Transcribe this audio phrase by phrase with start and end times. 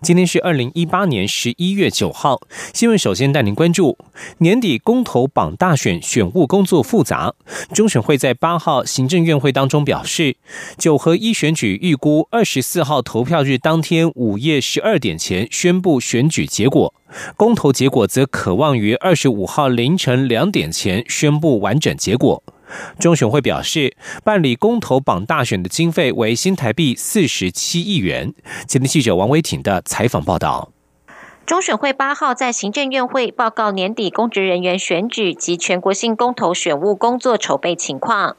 [0.00, 2.40] 今天是二零一八年十一月九号，
[2.72, 3.96] 新闻首先带您关注
[4.38, 7.34] 年底公投榜大选选务工作复杂。
[7.72, 10.36] 中选会在八号行政院会当中表示，
[10.76, 16.94] 九合一选举预估二十四号投票日当天午夜十二点前宣布选举结果，
[17.36, 22.42] 公投结果则可望于二十五号凌晨两点前宣布完整结果。
[22.98, 28.32] 中选会表示，办理公投榜大选的经费为新台币四十七亿元。
[28.66, 30.70] 今天记者王维挺的采访报道。
[31.44, 38.36] 中选会八号在行政院会报告年底公职人员选举及全国性公投选务工作筹备情况。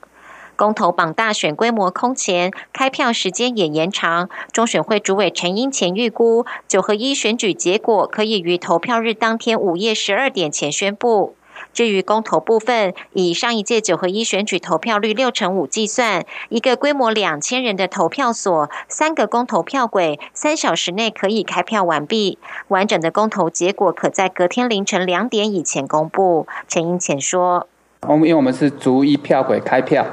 [0.55, 4.29] 公投榜大选规模空前，开票时间也延长。
[4.51, 11.35] 中选会主委陈英前预估，九合一选举结果可以于投票日当天午夜十二点前宣布。
[11.71, 22.37] 至于公投部分，以上一届九合一选举投票率六成五计算，一个规模两千人的投票所，三个公投票轨，三小时内可以开票完毕。
[22.67, 26.47] 完整的公投结果可在隔天凌晨两点以前公布。
[26.67, 27.67] 陈英前说
[28.07, 30.05] ：“我们因为我们是逐一票轨开票，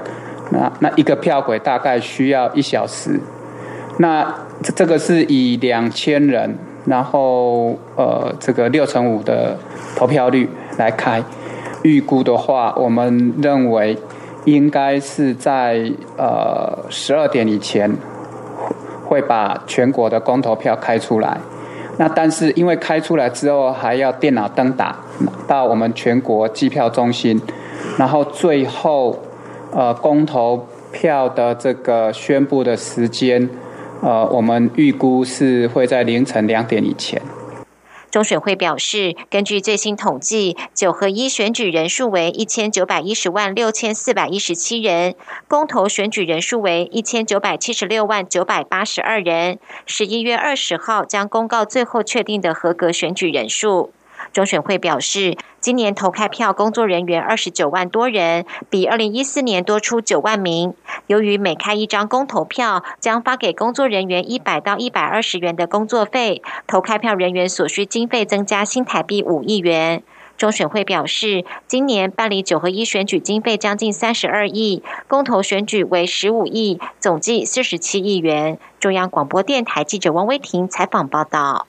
[0.50, 3.20] 那那一个票轨大概需要一小时。
[3.98, 9.58] 那这个是以两千人，然后呃这个六成五的
[9.96, 11.22] 投票率来开。”
[11.82, 13.96] 预估的话，我们认为
[14.44, 17.90] 应该是在呃十二点以前
[19.06, 21.38] 会把全国的公投票开出来。
[21.98, 24.96] 那但是因为开出来之后还要电脑登打
[25.46, 27.38] 到我们全国计票中心，
[27.98, 29.18] 然后最后
[29.70, 33.48] 呃公投票的这个宣布的时间，
[34.00, 37.20] 呃我们预估是会在凌晨两点以前。
[38.10, 45.14] 中选会表示，根据最新统计，九合一选举人数为一千九百一十万六千四百一十七人，
[45.46, 49.58] 公投选举人数为一千九百七十六万九百八十二人。
[49.86, 53.92] 十一月二十号将公告最后确定的合格选举人数。
[54.32, 60.74] 中选会表示，今年投开票工作人员二十九万多人，比二零一四年多出九万名。
[61.06, 70.02] 由于每开一张公投票，将发给工作人员一百到一百二十元的工作费，投开票人员所需经费增加新台币五亿元。
[70.38, 78.58] 中选会表示，今年办理九合一选举经费将近三十二亿，公投选举为十五亿，总计四十七亿元。
[78.78, 81.66] 中央广播电台记者王威婷采访报道。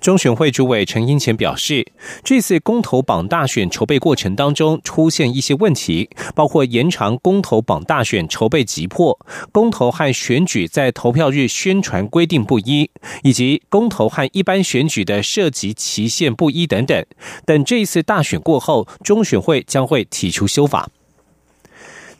[0.00, 1.86] 中选会主委陈英前表示，
[2.24, 9.18] 这次公投榜大选筹备过程当中出现一些问题，包括延长公投榜大选筹备急迫、
[9.52, 12.90] 公投和选举在投票日宣传规定不一，
[13.22, 17.04] 以及公投和一般选举的涉及期限不一等等。
[17.44, 20.88] 等这一次大选过后，中选会将会提出修法。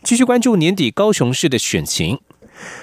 [0.02, 2.20] 继续关注年底高雄市的选情。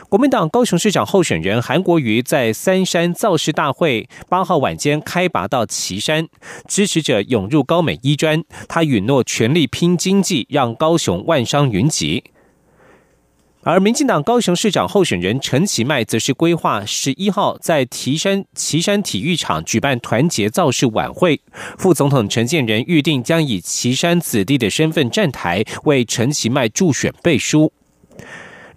[0.09, 6.27] 国民党高雄市长候选人韩国瑜在三山造势大会八号晚间开拔到旗山，
[6.67, 12.23] 支持者涌入高美医专，他允诺全力拼经济，让高雄万商云集。
[13.63, 21.41] 而民进党高雄市长候选人陈其迈则是规划十一号在旗山旗山体育场举办团结造势晚会，
[21.77, 27.73] 副总统陈建仁预定将以旗山子弟的身份站台为陈其迈助选背书。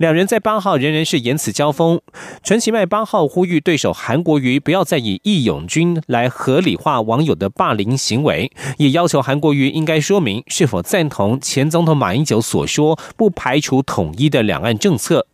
[0.01, 2.01] 两人在八号仍然是言辞交锋。
[2.43, 15.27] 陈其迈八号呼吁对手韩国瑜不要再以义勇军来合理化网友的霸凌行为，也要求韩国瑜应该说明是否赞同前总统马英九所说不排除统一的两岸政策。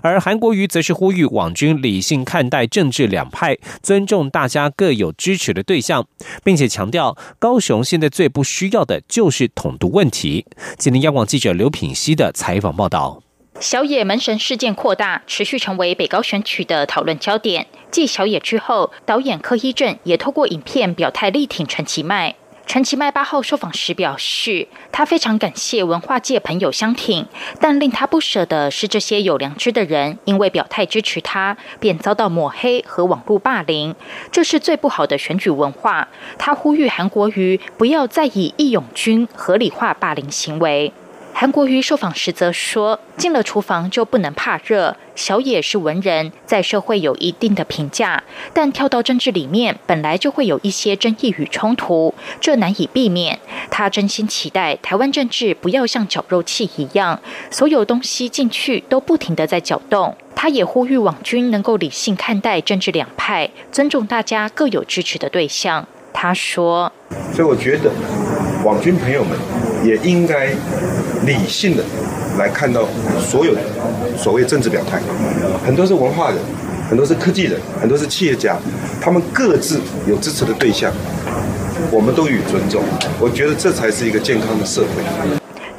[0.00, 6.06] 而韩国瑜则是呼吁网军理性看待政治两派，尊重大家各有支持的对象，
[6.42, 10.46] 并且强调高雄现在最不需要的就是统独问题。
[10.78, 13.20] 今天央广记者刘品熙的采访报道。
[13.60, 17.66] 小野门神事件扩大，持续成为北高选曲的讨论焦点。
[17.90, 22.34] 继小野之后，导演柯一正也透过影片表态力挺陈其迈。
[22.66, 27.26] 陈其迈八号受访时表示，他非常感谢文化界朋友相挺，
[27.60, 33.94] 但令他不舍的是这些有良知的人，因为表态支持他，便遭到抹黑和网络霸凌，
[34.32, 36.08] 这是最不好的选举文化。
[36.38, 40.92] 他呼吁韩国瑜不要再以义勇军合理化霸凌行为。
[41.44, 44.96] 韩国瑜受访时则说：“进了厨房就不能怕热。
[45.14, 48.24] 小野是文人，在社会有一定的评价，
[48.54, 53.38] 但跳到政治里面，本来就会有一些争议与冲突，这难以避免。
[53.70, 57.20] 他真心期待台湾政治不要像绞肉器一样，
[57.50, 60.16] 所有东西进去都不停的在搅动。
[60.34, 66.90] 他也呼吁网军能够理性看待政治两派，尊重大家各有支持的对象。”他说
[67.34, 67.90] ：“所以我觉得
[68.64, 69.36] 网军朋友们
[69.84, 70.48] 也应该。”
[71.26, 71.82] 理性的
[72.38, 72.86] 来看到
[73.20, 73.54] 所有
[74.16, 75.00] 所谓政治表态，
[75.64, 76.38] 很多是文化人，
[76.88, 78.56] 很多是科技人，很多是企业家，
[79.00, 80.92] 他们各自有支持的对象，
[81.90, 82.82] 我们都予尊重。
[83.20, 85.02] 我觉得这才是一个健康的社会。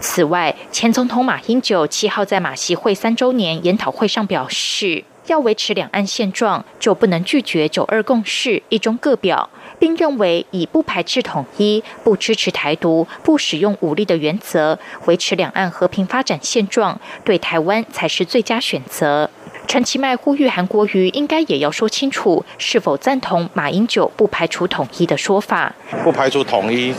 [0.01, 9.49] 此外，前总统马英九七号在马习会三周年研讨会上表示，要维持两岸现状，就不能拒绝九二共识、一中各表。
[9.77, 19.29] 并认为以不排斥统一、不支持台独、不使用武力的原则维持两岸和平发展现状，对台湾才是最佳选择。
[19.67, 25.73] 陈其迈呼吁韩国瑜应该也要说清楚是否赞同马英九不排除统一的说法。
[26.03, 26.93] 不排除统一，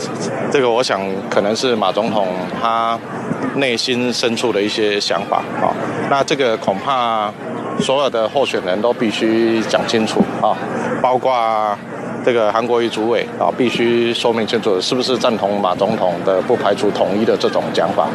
[0.51, 2.27] 这个我想可能是马总统
[2.61, 2.99] 他
[3.55, 5.73] 内心深处的一些想法啊。
[6.09, 7.33] 那这个恐怕
[7.79, 10.57] 所有的候选人都必须讲清楚啊，
[11.01, 11.77] 包括。
[12.25, 18.09] 这个韩国瑜主委啊，必须说明清楚，是不是赞同马总统的不排除统一的这种讲法。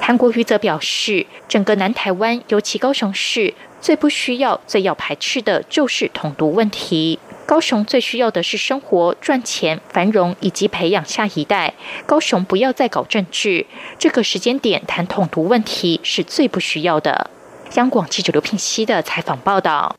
[0.00, 7.20] 韩国瑜则表示，整个南台湾，尤其高雄市，最不需要、最要排斥的就是统独问题。
[7.46, 11.72] 高雄最需要的是生活、赚钱、繁荣以及培养下一代。
[12.04, 13.64] 高雄不要再搞政治，
[13.96, 17.30] 这个时间点谈统独问题是最不需要的。
[17.74, 19.96] 央广记者刘聘熙的采访报道。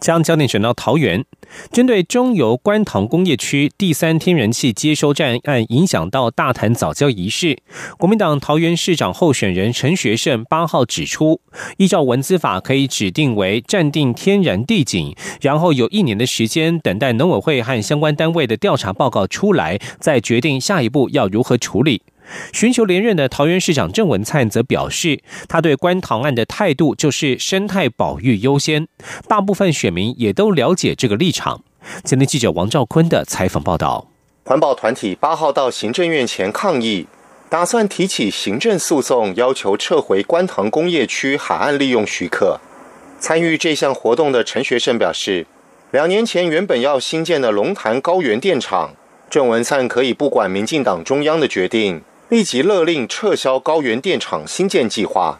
[0.00, 1.24] 将焦点转到桃园，
[1.72, 7.56] 针对中油观塘工业区第三天然气接收站案影响到大潭早教仪式，
[7.96, 11.40] 国民党桃园市长候选人陈学圣八号指出，
[11.78, 22.02] 依照文资法可以指定为暂定天然地景，然后有一年的时间等待农委会和相关单位的调查报告出来，再决定下一步要如何处理。
[22.52, 28.88] 寻求连任的桃园市长郑文灿则表示，他对关塘案的态度就是生态保育优先，
[29.28, 31.62] 大部分选民也都了解这个立场。
[32.02, 34.08] 今天记者王兆坤的采访报道：
[34.44, 37.06] 环保团体八号到行政院前抗议，
[37.50, 42.58] 打算提起行政诉讼，要求撤回关塘工业区海岸利用许可。
[43.20, 45.46] 参与这项活动的陈学胜表示，
[45.90, 48.94] 两年前原本要新建的龙潭高原电厂，
[49.30, 52.02] 郑文灿可以不管民进党中央的决定。
[52.34, 55.38] 立即勒令撤销高原电厂新建计划，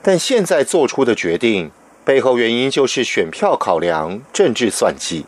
[0.00, 1.70] 但现在做出的决定
[2.02, 5.26] 背后原因就是选票考量、政治算计。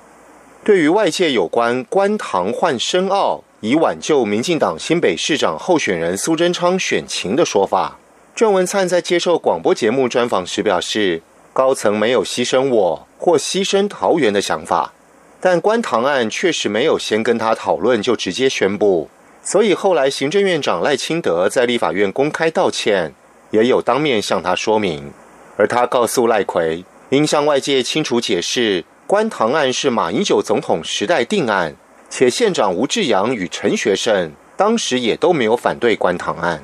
[0.64, 7.99] 对于外界有关官塘换深澳以挽救民进党新北市长候选人苏贞昌选情的说法，
[8.35, 11.20] 郑文灿在接受广播节目专访时表示，
[11.53, 14.94] 高层没有牺牲我或牺牲桃园的想法，
[15.43, 19.11] 但官塘案确实没有先跟他讨论就直接宣布。
[19.44, 23.12] 所以后来，行政院长赖清德在立法院公开道歉，
[23.50, 25.12] 也有当面向他说明。
[25.56, 31.75] 而他告诉赖奎，应向外界清楚解释，关塘案是马英九总统时代定案，
[32.09, 36.62] 且县长吴志阳与陈学圣当时也都没有反对关塘案。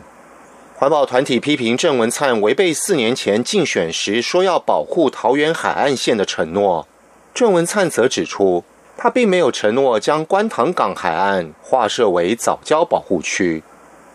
[0.76, 6.86] 环保团体批评郑文灿违背四年前竞选时说要保护桃园海岸线的承诺。
[7.34, 8.62] 郑文灿则指出。
[9.00, 13.62] 他并没有承诺将观塘港海岸划设为早教保护区，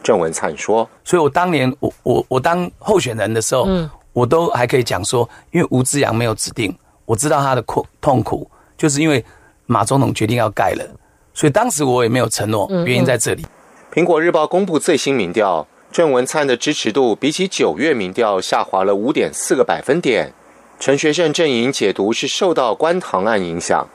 [0.04, 8.46] 郑文灿说：“所以我当年我我我当候选人的时候，嗯，我都还可以讲说，因为吴志阳没有指定，我知道他的苦痛苦，
[8.78, 9.24] 就是因为
[9.68, 10.86] 马总统决定要盖了，
[11.34, 13.46] 所以当时我也没有承诺，原因在这里。”
[13.94, 20.34] 苹果日报公布最新民调，郑文灿的支持度比起九月民调下滑了五点四个百分点，
[20.78, 23.88] 陈学圣阵营解读是受到观塘案影响。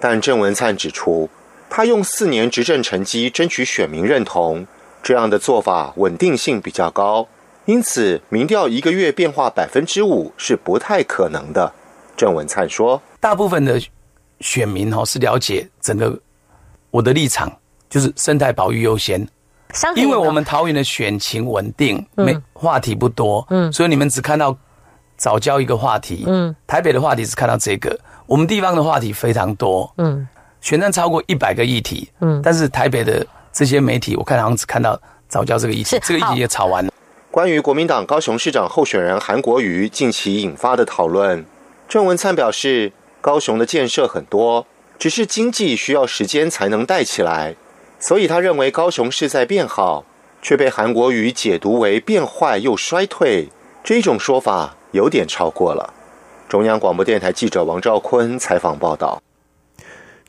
[0.00, 1.28] 但郑文灿指出，
[1.68, 4.66] 他用四年执政成绩争取选民认同，
[5.02, 7.28] 这样的做法稳定性比较高，
[7.66, 11.70] 因此民调一个月变化百分之五是不太可能的。
[12.16, 13.80] 郑文灿说：“大部分的
[14.40, 16.18] 选民哈是了解整个
[16.90, 17.54] 我的立场，
[17.88, 19.20] 就是生态保育优先，
[19.96, 24.56] 因为我们桃园的选情稳定，没话题不多，嗯，所以你们只看到
[25.16, 27.96] 早教一个话题，嗯，台北的话题只看到这个。”
[28.30, 30.24] 我们地方的话题非常多，嗯，
[30.60, 34.96] 选战超过一百个议题，嗯，但是台北的这些媒体，我看好像只看到
[35.28, 36.92] 早教这个议题，这个议题也炒完了。
[37.32, 41.44] 关于国民党高雄市长候选人韩国瑜近期引发的讨论，
[41.88, 44.64] 郑文灿表示，高雄的建设很多，
[44.96, 47.56] 只是经济需要时间才能带起来，
[47.98, 50.04] 所以他认为高雄市在变好，
[50.40, 53.48] 却被韩国瑜解读为变坏又衰退，
[53.82, 55.94] 这种说法有点超过了。
[56.50, 59.22] 中央广播电台记者王兆坤采访报道。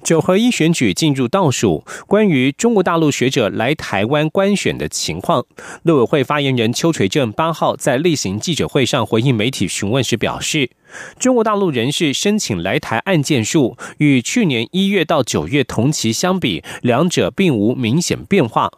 [0.04, 5.44] 九合一选举进入倒数，关于中国大陆学者来台湾观选的情况，
[5.82, 10.70] 陆委会发言人邱垂正八号在例行记者会上回应媒体询问时表示，
[11.18, 18.70] 中国大陆人士申请来台案件数与去年一月到九月同期相比，两者并无明显变化。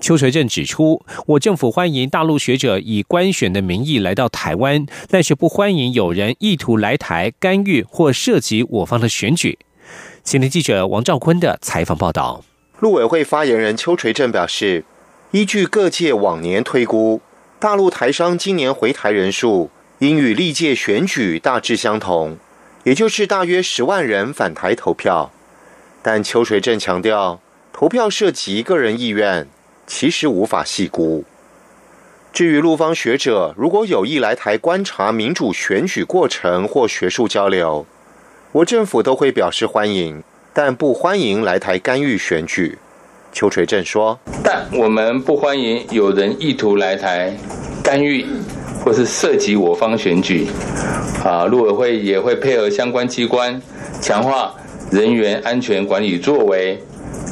[0.00, 9.58] 邱垂正指出，我政府欢迎大陆学者以观选的名义来到台湾，但是不欢迎有人意图来台干预或涉及我方的选举。
[10.22, 12.44] 青年记者王兆坤的采访报道。
[12.80, 14.84] 陆委会发言人邱垂正表示，
[15.30, 17.20] 依据各界往年推估，
[17.58, 22.36] 大陆台商今年回台人数应与历届选举大致相同，
[22.84, 25.30] 也就是大约十万人返台投票。
[26.02, 27.40] 但邱垂正强调，
[27.72, 29.48] 投票涉及个人意愿，
[29.86, 31.24] 其实无法细估。
[32.32, 37.86] 至于陆方学者如果有意来台观察民主选举过程或学术交流，
[38.52, 42.78] 我政府都会表示欢迎，但不欢迎来台干预选举。
[43.32, 47.36] 邱垂正说：“但我们不欢迎有人意图来台
[47.82, 48.24] 干预
[48.82, 50.46] 或是涉及我方选举。
[51.22, 53.60] 啊，陆委会也会配合相关机关，
[54.00, 54.54] 强化
[54.90, 56.82] 人员安全管理作为，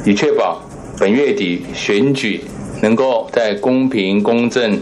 [0.05, 0.61] 以确保
[0.99, 2.41] 本月底选举
[2.81, 4.79] 能够在公平公正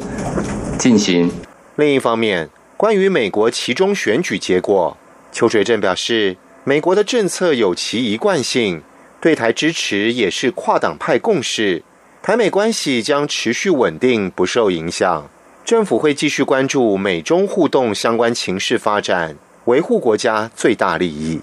[0.77, 1.31] 进行。”
[1.75, 4.95] 另一方面，关于美国其中选举结果。
[5.31, 8.83] 邱垂正表示，美国的政策有其一贯性，
[9.19, 11.81] 对台支持也是跨党派共识，
[12.21, 15.27] 台美关系将持续稳定，不受影响。
[15.65, 21.41] 政府会继续关注美中互动相关情势发展，维护国家最大利益。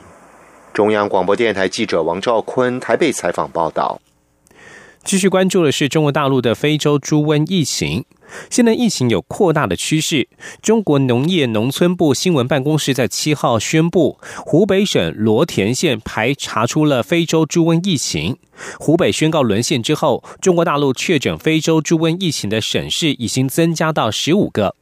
[0.73, 4.01] 中央广播电台记者王兆坤台北采访报道。
[5.03, 8.05] 继续关注的是中国大陆的非洲猪瘟疫情。
[8.49, 10.29] 现在疫情有扩大的趋势。
[10.63, 18.37] 中国农业农村部新闻办公室在七号宣布，湖北省罗田县排查出了非洲猪瘟疫情。
[18.79, 24.77] 湖北宣告沦陷之后，中国大陆确诊非洲猪瘟疫情的省市已经增加到十五个。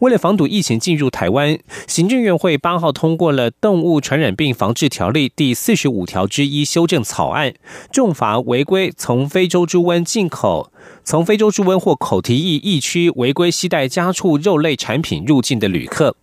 [0.00, 7.54] 为了防堵疫情进入台湾，行政院会八号通过了《动物传染病防治条例》第四十五条之一修正草案，
[7.92, 10.72] 重罚违规从非洲猪瘟进口、
[11.04, 16.16] 从非洲猪瘟或口蹄疫疫区违规携带家畜肉类产品入境的旅客。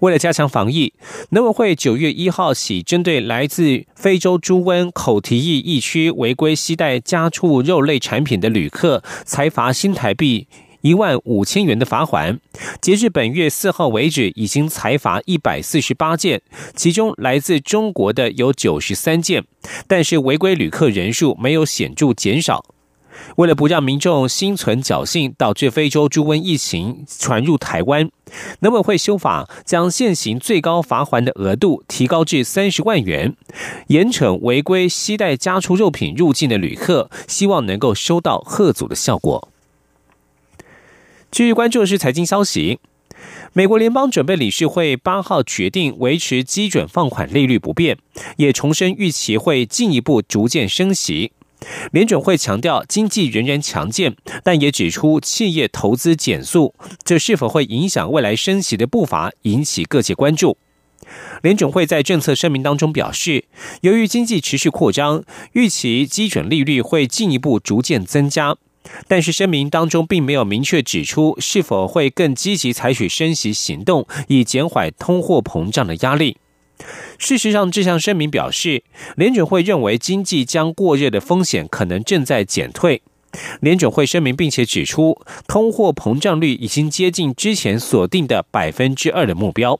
[0.00, 0.94] 为了加强防疫，
[1.30, 10.46] 农委会九月一号起，针对来自非洲猪瘟、口蹄疫疫区违规携带家畜肉类产品的旅客，裁罚新台币。
[10.80, 12.38] 一万五千元的罚款，
[12.80, 16.40] 截至本月四号为止，已经裁罚一百四十八件，
[16.74, 19.44] 其中来自中国的有九十三件，
[19.86, 22.64] 但是违规旅客人数没有显著减少。
[23.34, 28.08] 为了不让民众心存侥幸，导致非洲猪瘟疫情传入台湾，
[28.60, 33.34] 农委会修法，将现行最高罚款的额度提高至三十万元，
[33.88, 39.48] 严惩违规携带家畜肉品入境的旅客，希望能够收到贺阻的效果。
[41.30, 42.78] 继续关注的是财经消息。
[43.52, 47.98] 美国联邦准备理事会八号决定维持基准放款利率不变，
[48.36, 51.32] 也重申预期会进一步逐渐升息。
[51.90, 60.56] 联准会强调经济仍然强健，但也指出企业投资减速，这是否会影响未来升息的步伐，引起各界关注。
[61.42, 63.44] 联准会在政策声明当中表示，
[63.80, 68.56] 由于经济持续扩张，预期基准利率会进一步逐渐增加。
[69.06, 76.36] 但是声明当中并没有明确指出是否会更积极采取升息行动，以减缓通货膨胀的压力。
[77.18, 78.84] 事实上，这项声明表示，
[79.16, 83.02] 联准会认为经济将过热的风险可能正在减退。
[83.60, 89.78] 联准会声明并且指出，通货膨胀率已经接近之前锁定的百分之二的目标。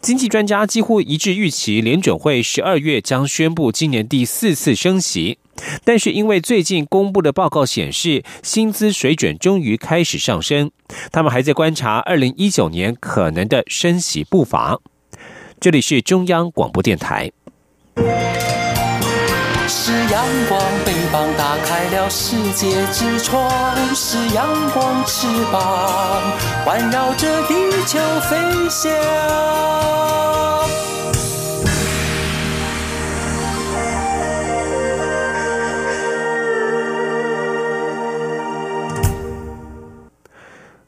[0.00, 5.38] 经济专家几乎一致预期，联准会十二月将宣布今年第四次升息。
[5.84, 10.70] 但是，因为最近公布的报告显示，薪资水准终于开始上升，
[11.10, 14.78] 他们还在观察二零一九年可能的升息步伐。
[15.60, 17.30] 这里是中央广播电台。
[19.66, 23.50] 是阳光，翅膀打开了世界之窗；
[23.94, 26.22] 是阳光，翅膀
[26.64, 27.54] 环绕着地
[27.86, 27.98] 球
[28.28, 28.36] 飞
[28.70, 28.90] 翔。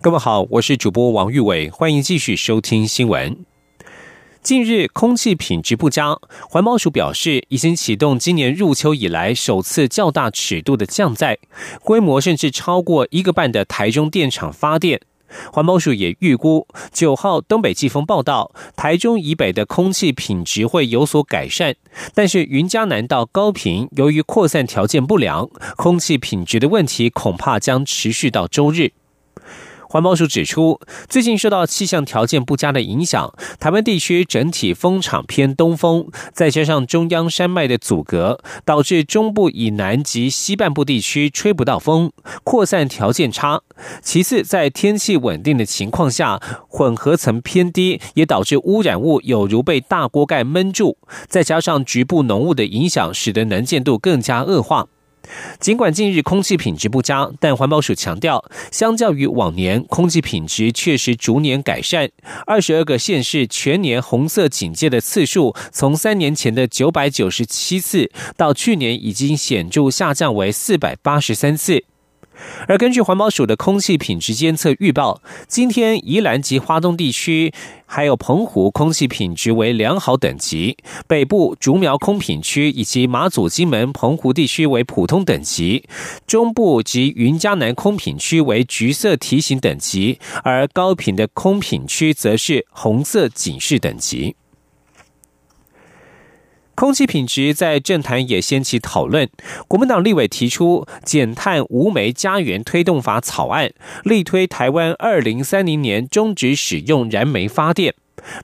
[0.02, 3.36] 各位好，我是主播王玉伟，欢迎继续收听新闻。
[4.42, 6.16] 近日空气品质不佳，
[6.48, 11.38] 环保署表示已经启动今年入秋以来首次较大尺度的降载，
[11.82, 15.02] 规模甚至超过一个半的台中电厂发电。
[15.52, 21.76] 环保署也预估九号东北季风报道，台中以北的空气品质会有所改善，
[22.14, 28.92] 但是云嘉南到高频由于扩散条件不良，空气品质的问题恐怕将持续到周日。
[29.92, 30.78] 环保署指出，
[31.08, 42.12] 最近受到气象条件不佳的影响，台湾地区整体风场偏东风，再加上中央山脉的阻隔，导致中部以南及西半部地区吹不到风，
[42.44, 43.62] 扩散条件差。
[44.00, 54.86] 其次，在天气稳定的情况下，混合层偏低，也导致污染物有如被大锅盖闷住，再加上局部浓雾的影响，使得能见度更加恶化。
[55.58, 62.10] 尽管近日空气品质不佳，但环保署强调，相较于往年，空气品质确实逐年改善。
[62.46, 71.84] 二十二个县市全年红色警戒的次数，从三年前的九百九十七次，到去年已经显著下降为四百八十三次。
[72.68, 77.52] 而根据环保署的空气品质监测预报，今天宜兰及花东地区，
[77.86, 85.82] 还有澎湖空气品质为良好等级；北部竹苗空品区以及马祖、金门、澎湖地区为普通等级；
[86.26, 94.36] 中部及云嘉南空品区为橘色提醒等级，而高频的空品区则是红色警示等级。
[96.80, 99.28] 空气品质在政坛也掀起讨论。
[99.68, 103.70] 国民党立委提出减碳无煤家园推动法草案，
[104.02, 107.92] 力推台湾二零三零年终止使用燃煤发电。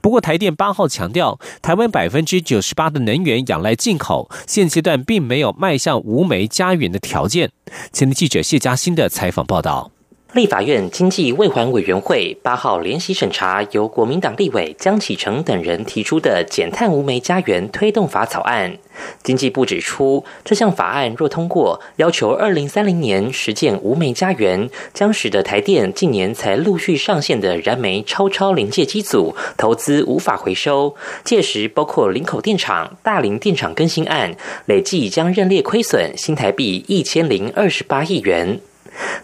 [0.02, 7.50] 不过，台电八号强调，台湾百分之九十八的能源仰赖进口，现阶段并没有迈向无煤家园的条件。
[7.90, 9.95] 前的记者谢嘉欣的采访报道。
[10.36, 18.76] 立法院经济未还委员会八号联席审查由国民党立委江启臣等人提出的减碳无煤家园推动法草案。
[19.22, 38.60] 经济部指出，这项法案若通过，要求二零三零年实践无煤家园，将使得台电近年才陆续上线的燃煤超超临界机组投资无法回收，届时包括林口电厂、大林电厂更新案，累计将认列亏损新台币一千零二十八亿元。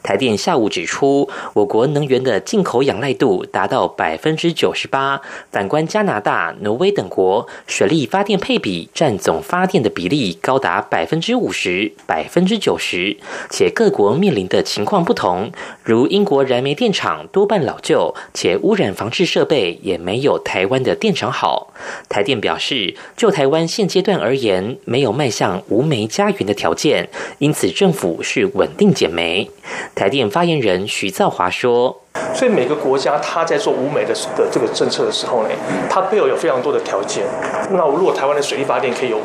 [0.02, 5.20] 台电下午指出，我国能源的进口仰赖度达到百分之九十八。
[5.50, 13.16] 反观加拿大、挪威等国，水力发电配比占总发电的比例高达百分之五十、百分之九十。
[13.50, 15.52] 且各国面临的情况不同，
[15.84, 21.72] 如英国燃煤电厂多半老旧，且污染防治设备也没有台湾的电厂好。
[22.08, 29.50] 台电表示，就台湾现阶段而言，没有迈向无煤家园的条件，因此政府是稳定减煤。
[29.94, 32.00] 台电发言人徐兆华说
[32.34, 35.48] ：“所以每个国家他在做无美的的这个政策的时候呢，
[35.88, 37.24] 它背后有非常多的条件。
[37.70, 39.18] 那如果台湾的水力发电可以有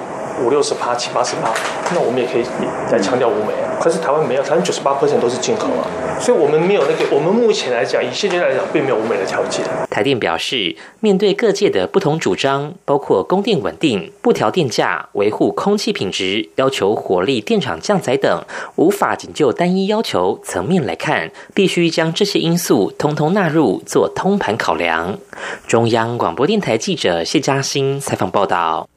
[0.44, 1.54] 五六十趴、七八十趴，
[1.94, 2.44] 那我们也可以
[2.90, 5.86] 再强调无美。”可是台湾没有，台湾九十八 percent 都是进口啊，
[6.20, 7.16] 所以我们没有那个。
[7.16, 9.64] 我们目前来讲，以现阶段来讲，并没有完美的条件。
[9.90, 18.44] 台电表示，面对各界的不同主张，包括供电稳定、不调电价、维护空气品质、要求火力电厂降载等，
[18.78, 25.20] 无法仅就单一要求层面来看，必须将这些因素通通纳入做通盘考量。
[25.68, 28.88] 中央广播电台记者谢嘉欣采访报道。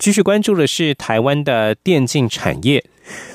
[0.00, 2.82] 继续关注的是台湾的电竞产业。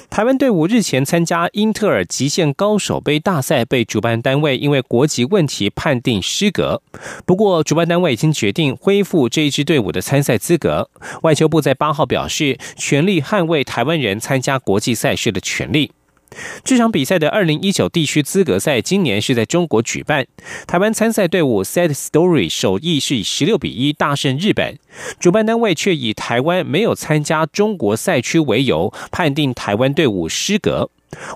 [0.10, 6.82] 台湾队伍日前参加英特尔极限高手杯大赛，被主办单位因为国籍问题判定失格。
[7.24, 10.90] 不过，主办单位已经决定恢复这一支队伍的参赛资格。
[11.22, 15.92] 外交部在八号表示，全力捍卫台湾人参加国际赛事的权利。
[16.64, 20.28] 这场比赛的二零一九地区资格赛今年是在中国举办。
[20.68, 24.78] 台湾参赛队伍 Set Story 首役是以十六比一大胜日本，
[25.20, 30.90] 主办单位却以台湾没有参加中国赛区为由，判定台湾队伍失格。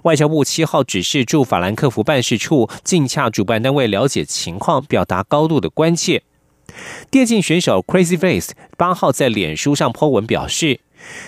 [0.03, 6.23] 外交部七号指示驻法兰克福办事处尽洽主办单位了解情况，表达高度的关切。
[7.09, 10.81] 电竞选手 Crazy Face 八号在脸书上 po 文表示。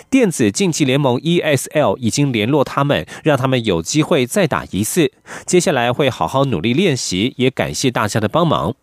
[0.09, 5.11] 电子竞技联盟 ESL 已经联络他们，让他们有机会再打一次。
[5.45, 8.75] 接下来会好好努力练习，也感谢大家的帮忙。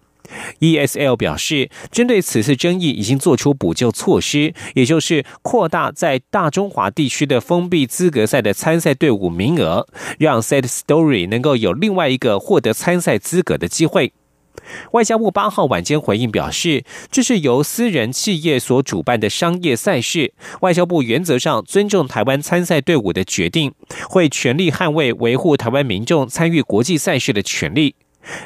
[0.60, 9.86] ESL 表示，针对此次争议，已经做出补救措施，也就是扩大在大中华地区的封闭资格赛的参赛队伍名额，
[10.18, 14.12] 让 Set Story 能够有另外一个获得参赛资格的机会。
[14.92, 23.72] 外交部八号晚间回应表示，这是由私人企业所主办的商业赛事，外交部原则上尊重台湾参赛队伍的决定，
[24.08, 27.94] 会全力捍卫维护台湾民众参与国际赛事的权利。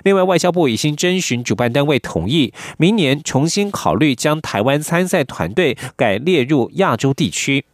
[0.04, 7.64] 另外，外交部已经征询主办单位同意，明年重新考虑将台湾参赛团队改列入亚洲地区。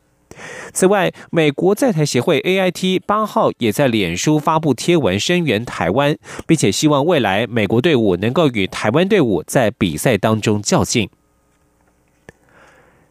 [0.72, 11.08] 此外，美国在台协会 AIT 八号也在脸书发布贴文声援台湾，并且希望未来美国队伍能够与台湾队伍在比赛当中较劲。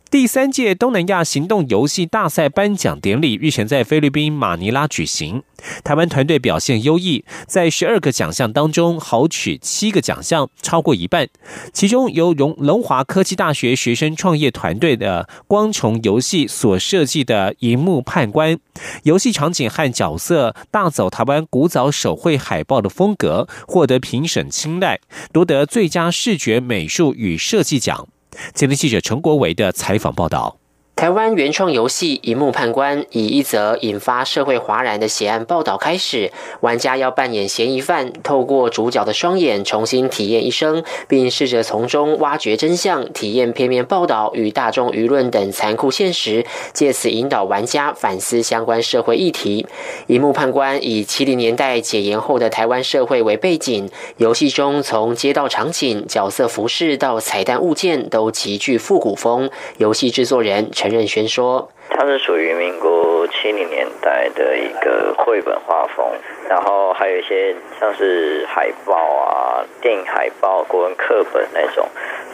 [0.10, 5.44] 第三届东南亚行动游戏大赛颁奖典礼日前在菲律宾马尼拉举行。
[5.84, 11.28] 台湾团队表现优异，在十二个奖项当中豪取七个奖项，超过一半。
[11.74, 18.58] 其中由荣龙华科技大学学生创业团队的光虫游戏所设计的荧幕判官，
[19.04, 25.02] 游戏场景和角色大走台湾古早手绘海报的风格，获得评审青睐，
[25.34, 28.08] 夺得最佳视觉美术与设计奖。
[28.54, 30.57] 前天记者陈国伟的采访报道。
[30.98, 36.32] 台湾原创游戏《一幕判官》以一则引发社会哗然的血案报道开始，
[36.62, 49.68] 玩家要扮演嫌疑犯，透过主角的双眼重新体验一生，并试着从中挖掘真相，体验片面报道与大众舆论等残酷现实，借此引导玩家反思相关社会议题。
[50.08, 59.48] 《一幕判官》以七零年代解严后的台湾社会为背景，游戏中从街道场景、角色服饰到彩蛋物件都极具复古风。
[59.78, 60.87] 游戏制作人陈。
[60.90, 66.06] 任轩说：“它是属于民国七零年代的一个绘本画风，
[66.50, 71.88] 然后还有一些像是海报啊、电影海报、国文课本那种，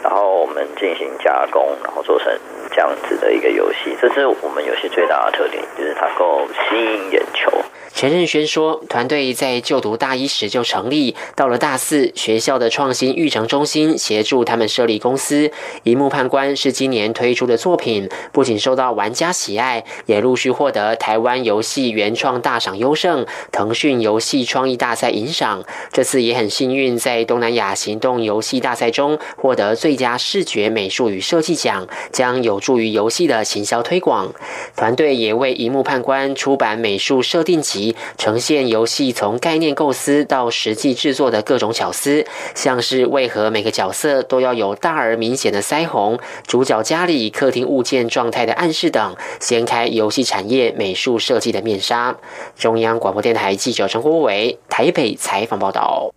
[0.04, 2.30] 然后我们进行加工，然后做成
[2.70, 3.96] 这样子的一个游戏。
[4.00, 7.50] 这是我们游戏最大的特点，就是它够吸引眼球。”
[7.94, 15.52] 钱任轩说：“团队在就读大一时就成立，到了大四，学校的创新育成中心协助他们设立公司。
[15.84, 25.62] 一幕判官是今年推出的作品，不仅受到玩家喜爱，也陆续获得台湾游戏原创大赏优胜、腾讯游戏创意大赛银赏。
[25.92, 34.32] 这次也很幸运，在东南亚行动游戏大赛中获得最佳视觉美术与设计奖，将有助于游戏的行销推广。
[34.76, 52.16] 团队也为荧幕判官出版美术设定集。”呈现游戏从概念构思到实际制作的各种巧思，像是为何每个角色都要有大而明显的腮红，主角家里客厅物件状态的暗示等，掀开游戏产业美术设计的面纱。
[52.56, 56.10] 中央广播电台记者陈国伟台北采访报道。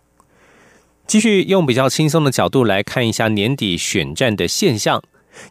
[1.08, 5.02] 继续用比较轻松的角度来看一下年底选战的现象。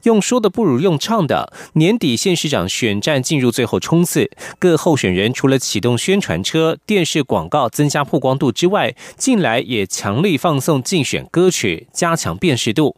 [0.03, 12.97] 用说的不如用唱的，年底县市长选战进入最后冲刺，各候选人除了启动宣传车、电视广告增加曝光度之外，近来也强力放送竞选歌曲，加强辨识度。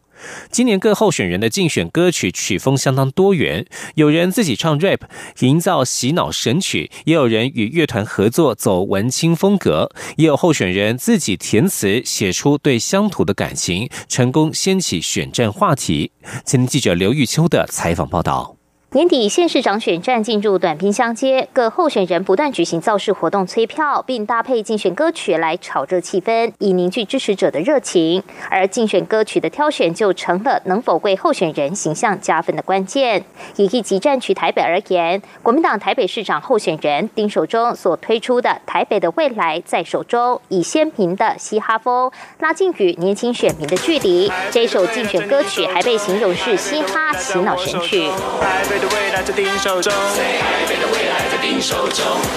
[0.50, 5.00] 今年各候选人的竞选歌曲曲风相当多元，有人自己唱 rap，
[5.40, 16.12] 营造洗脑神曲；也有人与乐团合作走文青风格；也有候选人自己填词，写出对乡土的感情，成功掀起选战话题。
[16.44, 18.57] 今天记者刘玉秋的采访报道。
[18.92, 28.22] 年底县市长选战进入短兵相接，各候选人不断举行造势活动催票，并搭配竞选歌曲来炒热气氛，以凝聚支持者的热情。
[28.48, 33.22] 而竞选歌曲的挑选就成了能否为候选人形象加分的关键。
[33.56, 44.32] 以一级战区台北而言，国民党台北市长候选人丁守中所推出的《台北的未来在手中》，以鲜明的嘻哈风拉近与年轻选民的距离。
[44.50, 48.08] 这首竞选歌曲还被形容是嘻哈洗脑神曲。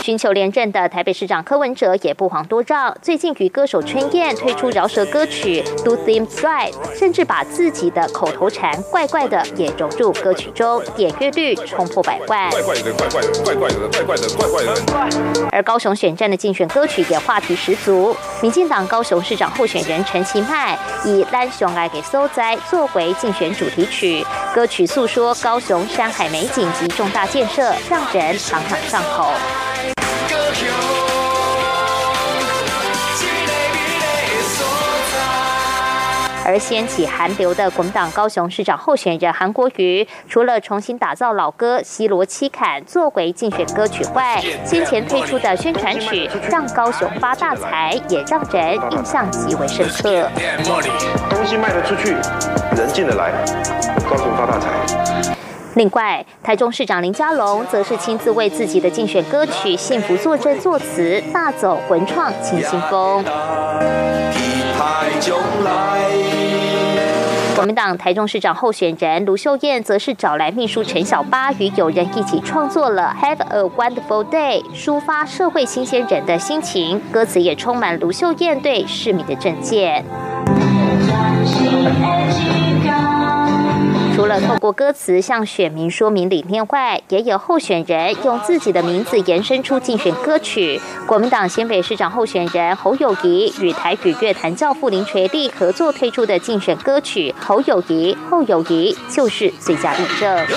[0.01, 12.49] 寻求连任的台北市长柯文哲也不遑多让，最近与歌手春燕推出饶舌歌曲《Do Things Right》，甚至把自己的口头禅“怪怪的”也融入歌曲中，点阅率冲破百万。
[12.49, 15.47] 怪怪的，怪怪的，怪怪的，怪怪的，怪怪的。
[15.51, 24.25] 而高雄选战的竞选歌曲也话题十足，民进党高雄市长候选人陈其迈以《蓝熊爱给搜灾》作为竞选主题曲，
[24.55, 26.30] 歌曲诉说高雄山海。
[26.31, 29.33] 美景及重大建设，让人朗朗上口。
[36.43, 50.27] 而掀起寒流的国民党高雄市长候选人韩国瑜，除了重新打造老歌《西罗七坎》作为竞选歌曲外，先前推出的宣传曲《让高雄发大财》也让人印象极为深刻。
[51.29, 52.15] 东西卖得出去，
[52.75, 53.31] 人进得来，
[54.09, 55.40] 高雄发大财。
[55.75, 63.23] 另外，台中市长林佳龙则是亲自为自己的竞选歌曲《幸福作证》作词，大走文创清新风。
[67.55, 76.99] 国民党台中市长候选人卢秀燕则是找来秘书陈小八与友人一起创作了《Have a Wonderful Day》，抒发社会新鲜人的心情。
[77.11, 80.03] 歌词也充满卢秀燕对市民的政见。
[84.15, 90.79] 除了透过歌词向选民说明理念外，也有候选人用自己的名字延伸出竞选歌曲。
[91.07, 100.47] 国民党新北市长候选人侯友谊与台语乐坛教父林垂立合作推出的竞选歌曲《侯友谊侯友谊》就是最佳例证。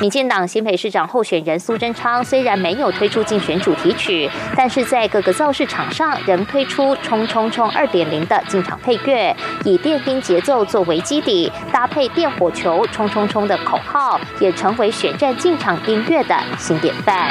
[0.00, 17.28] 民进党新北市长候选人苏贞昌虽然没有推出竞选主题曲，但是在各个造势场上仍推出“冲冲冲二点零”的进场配乐，以电音节奏作为基底，搭配电火球“冲冲冲”的口号，也成为选战进场音乐的新典范。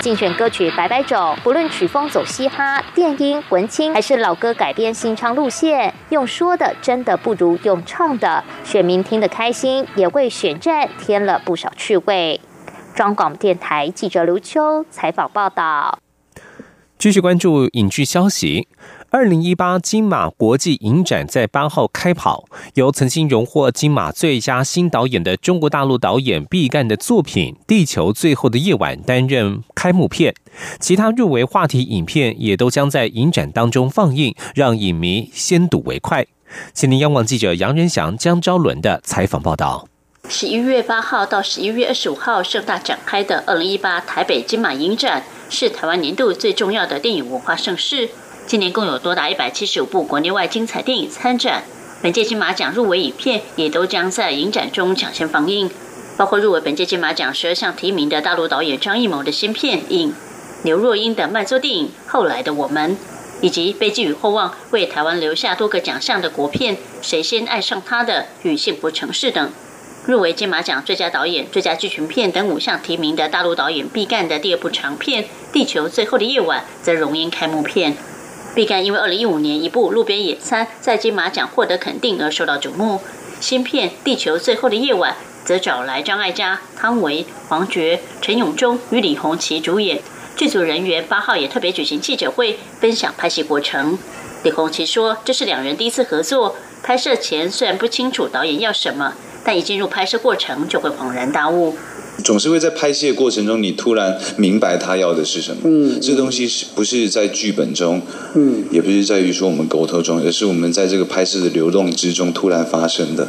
[0.00, 12.40] 竞选歌曲百百种，不论曲风走嘻哈、电音、文青，还是老歌改编新唱路线，用说的真的不如用唱的，选民听得开心，也为选战添了不少趣味。
[12.94, 15.98] 中广电台记者刘秋采访报道。
[16.98, 18.68] 继续关注影剧消息。
[19.12, 22.44] 二零一八金马国际影展在八号开跑，
[22.74, 30.32] 由曾经荣获金马最佳新导演的中国大陆导演毕赣的作品《地球最后的夜晚》担任开幕片，
[30.78, 36.24] 其他入围话题影片也都将在影展当中放映，让影迷先睹为快。
[36.72, 39.88] 请您央广记者杨仁祥、江昭伦的采访报道。
[40.28, 48.08] 十一月八号到十一月二十五号盛大展开的二零一八台北金马影展，是台湾年度最重要的电影文化盛事。
[48.50, 51.62] 今年共有多达一百七十五部国内外精彩电影参展，
[52.02, 55.70] 本届金马奖入围影片也都将在影展中抢先放映，
[56.16, 60.10] 包括入围本届金马奖十二项提名的大陆导演张艺谋的新片《影》，
[60.64, 62.96] 刘若英的慢作电影《后来的我们》，
[63.40, 69.48] 以及被寄予厚望为台湾留下多个奖项的国片《谁先爱上他的》与《幸福城市》等。
[70.06, 77.96] 入围金马奖最佳导演、最佳剧情片等五项提名的大陆导演毕赣的第二部长片《地球最后的夜晚》则荣膺开幕片。
[78.54, 83.00] 毕赣因为2015年一部《路边野餐》在金马奖获得肯定而受到瞩目。
[83.40, 85.12] 新片《地球最后的夜晚》
[85.46, 90.00] 则找来张艾嘉、汤唯、黄觉、陈永忠与李红旗主演。
[90.36, 93.98] 剧组人员八号也特别举行记者会，分享拍戏过程。
[94.42, 101.76] 李红旗说：“这是两人第一次合作，拍摄前虽然不清楚导演要什么，但一进入拍摄过程就会恍然大悟。”
[102.22, 105.62] 总是会在拍戏的过程中，你突然明白他要的是什么。
[105.64, 108.02] 嗯，这东西是不是在剧本中？
[108.34, 113.28] 嗯，也不是在于说我们沟通中，而是我们在这个拍摄的流动之中突然发生的。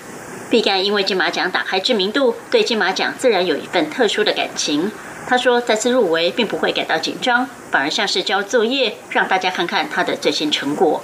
[0.50, 4.92] 毕赣因为金马奖打开知名度，对金马奖自然有一份特殊的感情。
[5.28, 11.02] 他说，再次入围并不会感到紧张，反而像是交作业，让大家看看他的最新成果。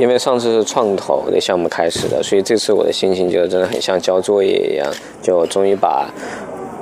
[0.00, 4.90] 因为上次是创投的项目开始的，所以这次我的心情就真的很像交作业一样，
[5.22, 6.10] 就终于把。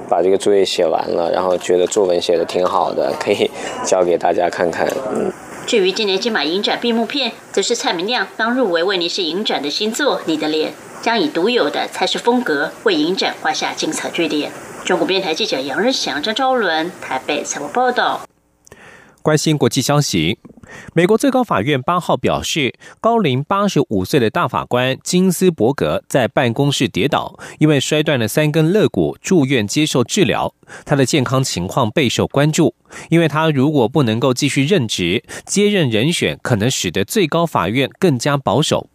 [0.08, 3.50] 把这个作业写完了，然后觉得作文写的挺好的，可以
[3.84, 4.86] 交给大家看看。
[5.12, 5.32] 嗯。
[5.66, 10.70] 至于今年金马影展闭幕片，则是蔡明亮刚入围威尼斯影展的新作《你的脸》，
[11.02, 14.50] 将以独有的菜式风格为影展画下精彩句点。
[14.84, 18.20] 中国电台记者杨日祥、张昭伦台北采访报道。
[19.22, 20.38] 关心国际消息。
[20.92, 30.54] 美国最高法院八号表示，高龄八十五岁的大法官金斯伯格在办公室跌倒，因为摔断了三根肋骨，住院接受治疗。
[30.84, 32.74] 他的健康情况备受关注，
[33.10, 38.88] 因为他如果不能够继续任职，接任人选可能使得最高法院更加保守。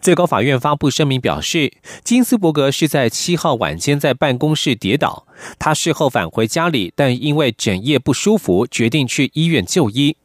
[0.00, 1.70] 最高法院发布声明表示，
[2.02, 5.26] 金斯伯格是在七号晚间在办公室跌倒，
[5.58, 10.16] 他事后返回家里，但因为整夜不舒服，决定去医院就医。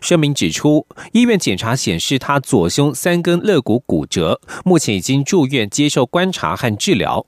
[0.00, 7.26] 声明指出，医院检查显示他左胸三根肋骨骨折，目前已经住院接受观察和治疗。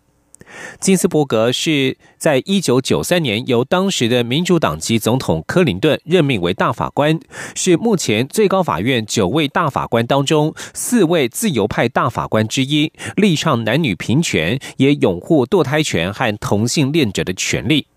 [0.78, 7.18] 金斯伯格是在一九九三年由当时的民主党籍总统克林顿任命为大法官，
[7.57, 17.88] 是目前最高法院九位大法官当中四位自由派大法官之一，力倡男女平权，也拥护堕胎权和同性恋者的权利。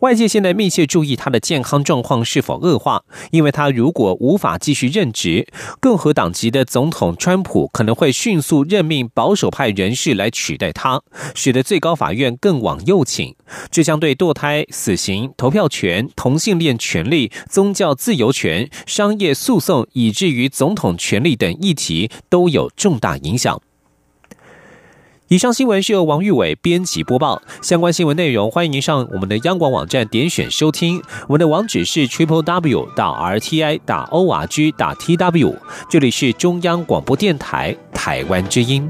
[0.00, 5.46] 外界现在密切注意他的健康状况是否恶化，因为他如果无法继续任职，
[5.80, 11.02] 共和党籍的总统川普可能会迅速任命保守派人士来取代他，
[11.34, 13.34] 使得最高法院更往右倾。
[13.70, 23.60] 这将对堕胎、死刑、投票权、同性恋权利、宗教自由权、商业诉讼，以至于总统权力等议题都有重大影响。
[25.28, 27.42] 以上新闻是由王玉伟编辑播报。
[27.60, 31.02] 相关新闻内容，欢迎您上我们的央广网站点选收听。
[31.26, 35.52] 我们的网址是 triple w 打 r t i 打 o r g 打 t w。
[35.90, 38.88] 这里是中央广播电台台湾之音。